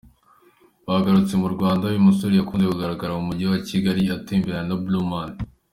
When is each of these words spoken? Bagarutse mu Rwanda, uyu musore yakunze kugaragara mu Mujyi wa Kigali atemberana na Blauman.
Bagarutse 0.87 1.33
mu 1.41 1.47
Rwanda, 1.55 1.83
uyu 1.89 2.05
musore 2.07 2.33
yakunze 2.35 2.65
kugaragara 2.67 3.11
mu 3.17 3.23
Mujyi 3.29 3.45
wa 3.51 3.59
Kigali 3.67 4.01
atemberana 4.17 4.67
na 4.69 4.75
Blauman. 4.83 5.29